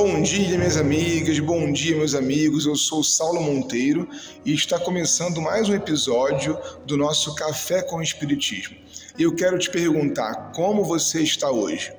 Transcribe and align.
Bom 0.00 0.22
dia, 0.22 0.56
minhas 0.56 0.76
amigas, 0.76 1.40
bom 1.40 1.72
dia, 1.72 1.96
meus 1.96 2.14
amigos. 2.14 2.66
Eu 2.66 2.76
sou 2.76 3.02
Saulo 3.02 3.42
Monteiro 3.42 4.08
e 4.44 4.54
está 4.54 4.78
começando 4.78 5.42
mais 5.42 5.68
um 5.68 5.74
episódio 5.74 6.56
do 6.86 6.96
nosso 6.96 7.34
Café 7.34 7.82
com 7.82 8.00
Espiritismo. 8.00 8.76
E 9.18 9.24
eu 9.24 9.34
quero 9.34 9.58
te 9.58 9.68
perguntar 9.68 10.52
como 10.54 10.84
você 10.84 11.20
está 11.20 11.50
hoje. 11.50 11.92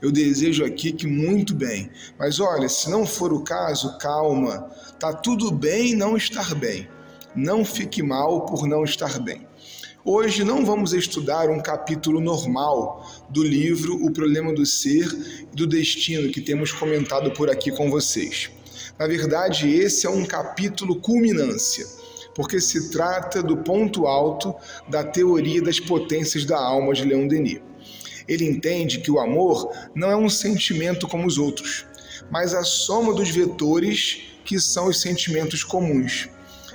Eu 0.00 0.12
desejo 0.12 0.64
aqui 0.64 0.92
que 0.92 1.08
muito 1.08 1.52
bem, 1.52 1.90
mas 2.16 2.38
olha, 2.38 2.68
se 2.68 2.88
não 2.88 3.04
for 3.04 3.32
o 3.32 3.42
caso, 3.42 3.98
calma. 3.98 4.70
Tá 5.00 5.12
tudo 5.12 5.50
bem 5.50 5.96
não 5.96 6.16
estar 6.16 6.54
bem. 6.54 6.88
Não 7.34 7.64
fique 7.64 8.00
mal 8.00 8.46
por 8.46 8.64
não 8.68 8.84
estar 8.84 9.18
bem. 9.18 9.44
Hoje 10.02 10.44
não 10.44 10.64
vamos 10.64 10.94
estudar 10.94 11.50
um 11.50 11.60
capítulo 11.60 12.22
normal 12.22 13.06
do 13.28 13.42
livro 13.42 14.02
O 14.02 14.10
Problema 14.10 14.50
do 14.50 14.64
Ser 14.64 15.06
e 15.52 15.54
do 15.54 15.66
Destino 15.66 16.32
que 16.32 16.40
temos 16.40 16.72
comentado 16.72 17.30
por 17.32 17.50
aqui 17.50 17.70
com 17.70 17.90
vocês. 17.90 18.50
Na 18.98 19.06
verdade, 19.06 19.68
esse 19.68 20.06
é 20.06 20.10
um 20.10 20.24
capítulo 20.24 20.96
culminância, 20.96 21.86
porque 22.34 22.62
se 22.62 22.90
trata 22.90 23.42
do 23.42 23.58
ponto 23.58 24.06
alto 24.06 24.54
da 24.88 25.04
teoria 25.04 25.60
das 25.60 25.78
potências 25.78 26.46
da 26.46 26.58
alma 26.58 26.94
de 26.94 27.04
Leon 27.04 27.28
Denis. 27.28 27.60
Ele 28.26 28.46
entende 28.46 29.00
que 29.00 29.10
o 29.10 29.20
amor 29.20 29.70
não 29.94 30.10
é 30.10 30.16
um 30.16 30.30
sentimento 30.30 31.06
como 31.06 31.26
os 31.26 31.36
outros, 31.36 31.84
mas 32.30 32.54
a 32.54 32.62
soma 32.62 33.12
dos 33.12 33.28
vetores 33.28 34.22
que 34.46 34.58
são 34.58 34.88
os 34.88 34.98
sentimentos 34.98 35.62
comuns. 35.62 36.26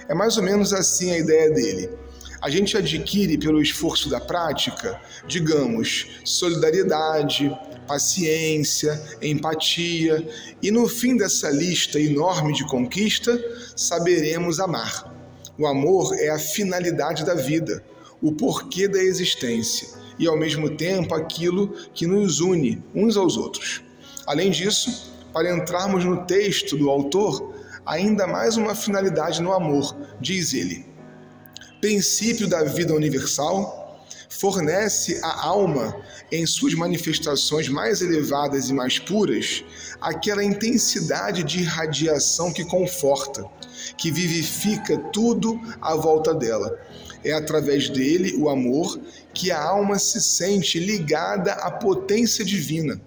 É 0.08 0.14
mais 0.14 0.38
ou 0.38 0.44
menos 0.44 0.72
assim 0.74 1.10
a 1.10 1.18
ideia 1.18 1.50
dele 1.50 2.05
a 2.46 2.50
gente 2.52 2.78
adquire 2.78 3.40
pelo 3.40 3.60
esforço 3.60 4.08
da 4.08 4.20
prática, 4.20 5.02
digamos, 5.28 6.06
solidariedade, 6.24 7.52
paciência, 7.88 9.02
empatia, 9.20 10.24
e 10.62 10.70
no 10.70 10.88
fim 10.88 11.18
dessa 11.18 11.50
lista 11.50 12.00
enorme 12.00 12.54
de 12.54 12.64
conquista, 12.68 13.36
saberemos 13.76 14.60
amar. 14.60 15.12
O 15.58 15.66
amor 15.66 16.16
é 16.20 16.30
a 16.30 16.38
finalidade 16.38 17.26
da 17.26 17.34
vida, 17.34 17.84
o 18.22 18.32
porquê 18.32 18.88
da 18.88 19.02
existência 19.02 19.88
e, 20.20 20.28
ao 20.28 20.38
mesmo 20.38 20.70
tempo, 20.70 21.16
aquilo 21.16 21.70
que 21.96 22.06
nos 22.06 22.42
une 22.42 22.80
uns 22.94 23.18
aos 23.18 23.38
outros. 23.38 23.82
Além 24.28 24.52
disso, 24.52 25.12
para 25.34 25.52
entrarmos 25.52 26.06
no 26.06 26.28
texto 26.28 26.78
do 26.78 26.92
autor, 26.92 27.56
ainda 27.84 28.28
mais 28.28 28.56
uma 28.56 28.76
finalidade 28.76 29.42
no 29.42 29.52
amor, 29.52 29.98
diz 30.22 30.54
ele 30.54 30.94
princípio 31.86 32.48
da 32.48 32.64
vida 32.64 32.96
universal, 32.96 34.02
fornece 34.28 35.20
à 35.22 35.46
alma, 35.46 35.96
em 36.32 36.44
suas 36.44 36.74
manifestações 36.74 37.70
mais 37.70 38.02
elevadas 38.02 38.72
e 38.72 38.74
mais 38.74 38.98
puras, 38.98 39.64
aquela 40.02 40.44
intensidade 40.44 41.44
de 41.44 41.60
irradiação 41.60 42.52
que 42.52 42.66
conforta, 42.66 43.46
que 43.96 44.10
vivifica 44.10 44.98
tudo 45.14 45.62
à 45.80 45.94
volta 45.94 46.34
dela. 46.34 46.76
É 47.24 47.34
através 47.34 47.88
dele, 47.88 48.36
o 48.36 48.50
amor, 48.50 49.00
que 49.32 49.52
a 49.52 49.64
alma 49.64 50.00
se 50.00 50.20
sente 50.20 50.80
ligada 50.80 51.52
à 51.52 51.70
potência 51.70 52.44
divina, 52.44 53.00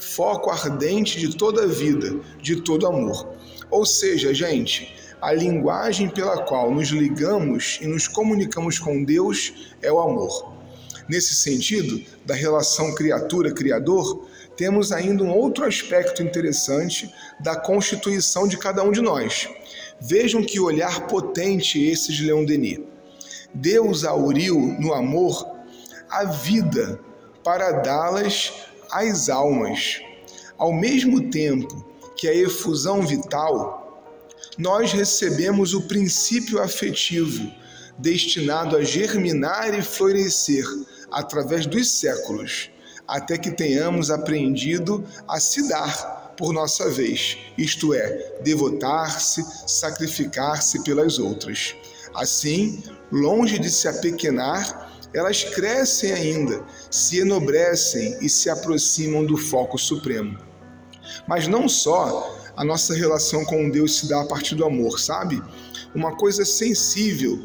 foco 0.00 0.50
ardente 0.50 1.20
de 1.20 1.36
toda 1.36 1.62
a 1.62 1.68
vida, 1.68 2.18
de 2.42 2.56
todo 2.56 2.88
amor. 2.88 3.36
Ou 3.70 3.86
seja, 3.86 4.34
gente, 4.34 4.92
a 5.20 5.32
linguagem 5.32 6.08
pela 6.08 6.42
qual 6.42 6.70
nos 6.70 6.88
ligamos 6.88 7.78
e 7.80 7.86
nos 7.86 8.06
comunicamos 8.06 8.78
com 8.78 9.02
Deus 9.02 9.52
é 9.82 9.90
o 9.90 9.98
amor. 9.98 10.52
Nesse 11.08 11.34
sentido, 11.34 12.04
da 12.24 12.34
relação 12.34 12.94
criatura-criador, 12.94 14.26
temos 14.56 14.90
ainda 14.90 15.22
um 15.22 15.30
outro 15.30 15.64
aspecto 15.64 16.22
interessante 16.22 17.12
da 17.40 17.54
constituição 17.54 18.48
de 18.48 18.56
cada 18.56 18.82
um 18.82 18.90
de 18.90 19.00
nós. 19.00 19.48
Vejam 20.00 20.42
que 20.42 20.58
olhar 20.58 21.06
potente 21.06 21.82
esse 21.82 22.12
de 22.12 22.24
Leon 22.24 22.44
Denis. 22.44 22.80
Deus 23.54 24.04
auriu 24.04 24.58
no 24.78 24.92
amor 24.92 25.46
a 26.10 26.24
vida 26.24 27.00
para 27.44 27.72
dá-las 27.72 28.52
às 28.90 29.28
almas. 29.28 30.00
Ao 30.58 30.72
mesmo 30.72 31.30
tempo 31.30 31.84
que 32.16 32.26
a 32.28 32.34
efusão 32.34 33.02
vital 33.02 33.85
nós 34.58 34.92
recebemos 34.92 35.74
o 35.74 35.82
princípio 35.82 36.60
afetivo, 36.60 37.50
destinado 37.98 38.76
a 38.76 38.82
germinar 38.82 39.78
e 39.78 39.82
florescer 39.82 40.64
através 41.10 41.66
dos 41.66 41.90
séculos, 41.90 42.70
até 43.06 43.38
que 43.38 43.50
tenhamos 43.50 44.10
aprendido 44.10 45.04
a 45.28 45.38
se 45.38 45.68
dar 45.68 46.34
por 46.36 46.52
nossa 46.52 46.90
vez, 46.90 47.38
isto 47.56 47.94
é, 47.94 48.40
devotar-se, 48.42 49.42
sacrificar-se 49.66 50.82
pelas 50.84 51.18
outras. 51.18 51.74
Assim, 52.14 52.82
longe 53.10 53.58
de 53.58 53.70
se 53.70 53.88
apequenar, 53.88 54.92
elas 55.14 55.44
crescem 55.44 56.12
ainda, 56.12 56.62
se 56.90 57.20
enobrecem 57.20 58.18
e 58.20 58.28
se 58.28 58.50
aproximam 58.50 59.24
do 59.24 59.36
foco 59.36 59.78
supremo. 59.78 60.38
Mas 61.26 61.46
não 61.46 61.68
só 61.68 62.36
a 62.56 62.64
nossa 62.64 62.94
relação 62.94 63.44
com 63.44 63.68
Deus 63.68 63.98
se 63.98 64.08
dá 64.08 64.22
a 64.22 64.26
partir 64.26 64.54
do 64.54 64.64
amor, 64.64 64.98
sabe? 64.98 65.42
Uma 65.94 66.16
coisa 66.16 66.44
sensível, 66.44 67.38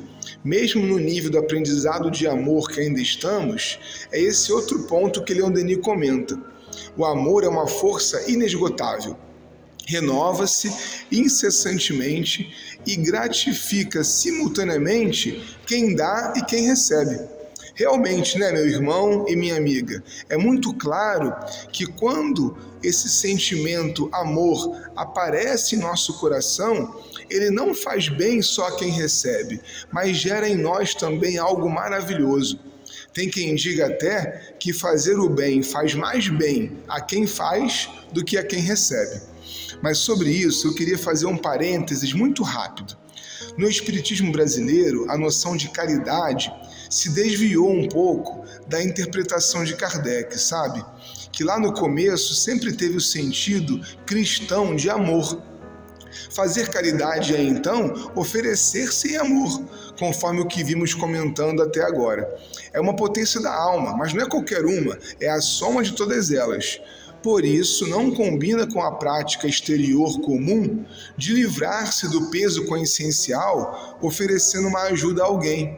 mesmo 0.44 0.86
no 0.86 0.98
nível 0.98 1.30
do 1.30 1.38
aprendizado 1.38 2.10
de 2.10 2.28
amor 2.28 2.70
que 2.70 2.80
ainda 2.80 3.02
estamos, 3.02 3.78
é 4.12 4.22
esse 4.22 4.52
outro 4.54 4.84
ponto 4.84 5.24
que 5.24 5.34
Leon 5.34 5.52
Denis 5.52 5.80
comenta. 5.82 6.40
O 6.96 7.06
amor 7.06 7.44
é 7.44 7.48
uma 7.50 7.68
força 7.68 8.32
inesgotável. 8.32 9.18
Renova-se 9.86 10.72
incessantemente 11.12 12.54
e 12.88 12.96
gratifica 12.96 14.04
simultaneamente 14.04 15.42
quem 15.68 15.96
dá 15.96 16.34
e 16.38 16.46
quem 16.46 16.68
recebe. 16.68 17.20
Realmente, 17.74 18.38
né, 18.38 18.52
meu 18.52 18.68
irmão 18.68 19.26
e 19.28 19.36
minha 19.36 19.56
amiga, 19.56 20.04
é 20.30 20.38
muito 20.38 20.74
claro 20.74 21.34
que 21.72 21.86
quando 21.86 22.58
esse 22.84 23.10
sentimento, 23.10 24.10
amor, 24.12 24.92
aparece 24.96 25.76
em 25.76 25.80
nosso 25.80 26.20
coração, 26.20 26.96
ele 27.30 27.50
não 27.50 27.74
faz 27.74 28.10
bem 28.10 28.42
só 28.42 28.68
a 28.68 28.76
quem 28.76 28.90
recebe, 28.90 29.62
mas 29.92 30.18
gera 30.18 30.50
em 30.50 30.56
nós 30.56 30.94
também 30.94 31.38
algo 31.38 31.70
maravilhoso. 31.70 32.60
Tem 33.14 33.30
quem 33.30 33.56
diga 33.56 33.88
até 33.88 34.56
que 34.60 34.74
fazer 34.74 35.20
o 35.20 35.30
bem 35.30 35.62
faz 35.62 35.94
mais 35.94 36.28
bem 36.30 36.78
a 36.88 37.02
quem 37.02 37.28
faz 37.28 37.90
do 38.14 38.24
que 38.24 38.38
a 38.38 38.44
quem 38.44 38.60
recebe. 38.60 39.22
Mas 39.82 39.98
sobre 39.98 40.30
isso 40.30 40.68
eu 40.68 40.76
queria 40.76 40.98
fazer 40.98 41.26
um 41.26 41.38
parênteses 41.38 42.14
muito 42.14 42.44
rápido. 42.44 42.98
No 43.58 43.70
Espiritismo 43.70 44.32
brasileiro, 44.32 45.10
a 45.10 45.18
noção 45.18 45.56
de 45.56 45.70
caridade 45.70 46.52
se 46.90 47.10
desviou 47.10 47.72
um 47.72 47.88
pouco 47.88 48.46
da 48.68 48.84
interpretação 48.84 49.64
de 49.64 49.76
Kardec, 49.76 50.38
sabe? 50.40 50.84
Que 51.32 51.44
lá 51.44 51.60
no 51.60 51.74
começo 51.74 52.36
sempre 52.36 52.74
teve 52.74 52.98
o 52.98 53.02
sentido 53.02 53.80
cristão 54.06 54.76
de 54.76 54.90
amor. 54.90 55.42
Fazer 56.32 56.70
caridade 56.70 57.36
é 57.36 57.42
então 57.42 58.12
oferecer-se 58.16 59.14
em 59.14 59.18
amor, 59.18 59.64
conforme 59.98 60.42
o 60.42 60.48
que 60.48 60.64
vimos 60.64 60.94
comentando 60.94 61.62
até 61.62 61.82
agora. 61.82 62.30
É 62.74 62.80
uma 62.80 62.96
potência 62.96 63.42
da 63.42 63.54
alma, 63.54 63.96
mas 63.96 64.14
não 64.14 64.24
é 64.24 64.30
qualquer 64.30 64.66
uma, 64.66 64.98
é 65.20 65.30
a 65.30 65.42
soma 65.42 65.84
de 65.84 65.94
todas 65.94 66.32
elas. 66.32 66.80
Por 67.22 67.46
isso, 67.46 67.88
não 67.88 68.10
combina 68.10 68.66
com 68.66 68.82
a 68.82 68.94
prática 68.94 69.48
exterior 69.48 70.20
comum 70.22 70.84
de 71.16 71.34
livrar-se 71.34 72.10
do 72.10 72.32
peso 72.32 72.66
consciencial 72.66 74.00
oferecendo 74.02 74.68
uma 74.68 74.84
ajuda 74.84 75.22
a 75.22 75.28
alguém. 75.28 75.78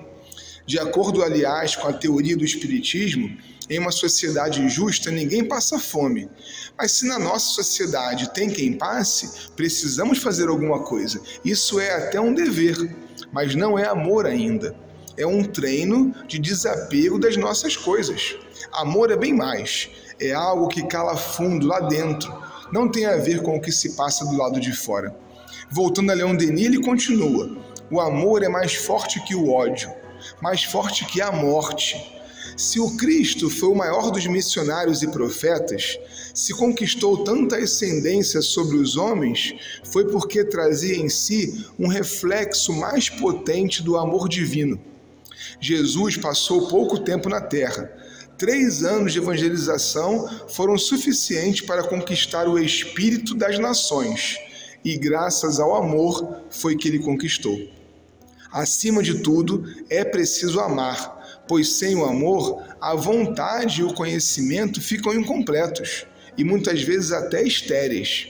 De 0.66 0.80
acordo, 0.80 1.22
aliás, 1.22 1.76
com 1.76 1.88
a 1.88 1.94
teoria 1.94 2.38
do 2.38 2.46
Espiritismo, 2.46 3.38
em 3.70 3.80
uma 3.80 3.92
sociedade 3.92 4.68
justa 4.70 5.12
ninguém 5.12 5.44
passa 5.44 5.78
fome. 5.78 6.30
Mas 6.78 6.94
se 6.94 7.08
na 7.08 7.20
nossa 7.20 7.54
sociedade 7.54 8.34
tem 8.34 8.50
quem 8.50 8.74
passe, 8.74 9.50
precisamos 9.56 10.20
fazer 10.20 10.48
alguma 10.48 10.84
coisa. 10.84 11.22
Isso 11.44 11.80
é 11.80 11.94
até 11.96 12.20
um 12.22 12.34
dever, 12.34 12.96
mas 13.32 13.54
não 13.56 13.78
é 13.78 13.86
amor 13.86 14.26
ainda. 14.26 14.76
É 15.18 15.26
um 15.26 15.44
treino 15.44 16.14
de 16.28 16.40
desapego 16.40 17.20
das 17.20 17.38
nossas 17.38 17.76
coisas. 17.78 18.36
Amor 18.72 19.12
é 19.12 19.16
bem 19.16 19.34
mais. 19.34 19.90
É 20.20 20.34
algo 20.34 20.68
que 20.68 20.88
cala 20.88 21.16
fundo 21.16 21.68
lá 21.68 21.80
dentro. 21.82 22.34
Não 22.72 22.90
tem 22.90 23.06
a 23.06 23.18
ver 23.18 23.42
com 23.42 23.58
o 23.58 23.62
que 23.62 23.72
se 23.72 23.96
passa 23.96 24.26
do 24.26 24.38
lado 24.38 24.60
de 24.60 24.74
fora. 24.74 25.16
Voltando 25.70 26.12
a 26.12 26.16
Leon 26.16 26.36
Denis, 26.36 26.66
ele 26.66 26.82
continua: 26.82 27.58
o 27.92 28.00
amor 28.00 28.44
é 28.44 28.50
mais 28.50 28.74
forte 28.74 29.24
que 29.24 29.36
o 29.36 29.52
ódio 29.52 29.92
mais 30.42 30.64
forte 30.64 31.06
que 31.06 31.22
a 31.22 31.32
morte. 31.32 32.12
Se 32.56 32.80
o 32.80 32.96
Cristo 32.98 33.50
foi 33.50 33.70
o 33.70 33.76
maior 33.76 34.12
dos 34.12 34.28
missionários 34.28 35.02
e 35.02 35.08
profetas, 35.08 35.98
se 36.34 36.54
conquistou 36.54 37.24
tanta 37.24 37.58
ascendência 37.58 38.42
sobre 38.42 38.78
os 38.78 38.96
homens, 38.96 39.56
foi 39.84 40.06
porque 40.06 40.44
trazia 40.44 40.96
em 40.96 41.10
si 41.10 41.66
um 41.80 41.88
reflexo 41.88 42.72
mais 42.74 43.10
potente 43.10 43.82
do 43.82 43.98
amor 43.98 44.30
divino. 44.30 44.80
Jesus 45.60 46.18
passou 46.18 46.68
pouco 46.68 47.00
tempo 47.00 47.30
na 47.30 47.42
terra, 47.42 47.92
Três 48.38 48.84
anos 48.84 49.14
de 49.14 49.20
evangelização 49.20 50.28
foram 50.50 50.78
suficientes 50.78 51.62
para 51.62 51.84
conquistar 51.84 52.48
o 52.48 52.58
espírito 52.58 53.36
das 53.36 53.60
nações, 53.60 54.40
e 54.84 54.98
graças 54.98 55.60
ao 55.60 55.76
amor 55.76 56.42
foi 56.50 56.76
que 56.76 56.88
ele 56.88 57.00
conquistou. 57.00 57.58
Acima 58.52 59.04
de 59.04 59.20
tudo, 59.20 59.64
é 59.90 60.04
preciso 60.04 60.60
amar, 60.60 61.44
pois 61.48 61.74
sem 61.74 61.96
o 61.96 62.06
amor, 62.06 62.64
a 62.82 62.96
vontade 62.96 63.82
e 63.82 63.84
o 63.84 63.94
conhecimento 63.94 64.82
ficam 64.82 65.14
incompletos 65.14 66.06
e 66.38 66.44
muitas 66.44 66.82
vezes 66.82 67.12
até 67.12 67.44
estéreis. 67.44 68.30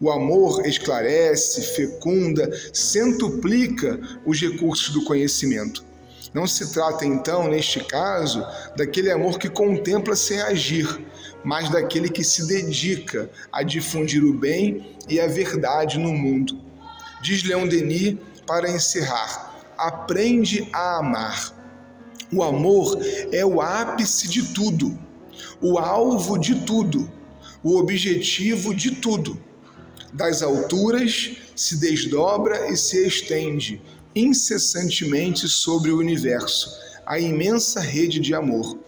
O 0.00 0.10
amor 0.10 0.64
esclarece, 0.66 1.74
fecunda, 1.74 2.50
centuplica 2.72 3.98
os 4.24 4.40
recursos 4.40 4.90
do 4.90 5.04
conhecimento. 5.04 5.87
Não 6.34 6.46
se 6.46 6.72
trata 6.72 7.06
então, 7.06 7.48
neste 7.48 7.80
caso, 7.80 8.44
daquele 8.76 9.10
amor 9.10 9.38
que 9.38 9.48
contempla 9.48 10.14
sem 10.14 10.40
agir, 10.40 10.86
mas 11.42 11.70
daquele 11.70 12.08
que 12.08 12.22
se 12.22 12.46
dedica 12.46 13.30
a 13.50 13.62
difundir 13.62 14.22
o 14.22 14.32
bem 14.32 14.96
e 15.08 15.18
a 15.18 15.26
verdade 15.26 15.98
no 15.98 16.12
mundo. 16.12 16.60
Diz 17.22 17.42
Leão 17.42 17.66
Denis 17.66 18.16
para 18.46 18.70
encerrar: 18.70 19.62
aprende 19.76 20.68
a 20.72 20.98
amar. 20.98 21.54
O 22.30 22.42
amor 22.42 22.98
é 23.32 23.44
o 23.44 23.60
ápice 23.62 24.28
de 24.28 24.52
tudo, 24.52 24.98
o 25.62 25.78
alvo 25.78 26.36
de 26.36 26.56
tudo, 26.66 27.10
o 27.62 27.78
objetivo 27.78 28.74
de 28.74 28.90
tudo. 28.90 29.40
Das 30.12 30.42
alturas 30.42 31.36
se 31.56 31.76
desdobra 31.76 32.70
e 32.70 32.76
se 32.76 33.06
estende 33.06 33.80
incessantemente 34.14 35.48
sobre 35.48 35.90
o 35.90 35.98
universo, 35.98 36.70
a 37.06 37.18
imensa 37.18 37.80
rede 37.80 38.20
de 38.20 38.34
amor, 38.34 38.78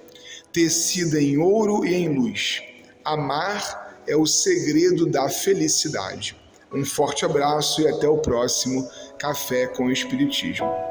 tecida 0.52 1.20
em 1.20 1.38
ouro 1.38 1.84
e 1.84 1.94
em 1.94 2.08
luz. 2.08 2.62
Amar 3.04 4.02
é 4.06 4.16
o 4.16 4.26
segredo 4.26 5.06
da 5.06 5.28
felicidade. 5.28 6.36
Um 6.72 6.84
forte 6.84 7.24
abraço 7.24 7.80
e 7.82 7.88
até 7.88 8.08
o 8.08 8.18
próximo 8.18 8.88
Café 9.18 9.66
com 9.66 9.90
Espiritismo. 9.90 10.89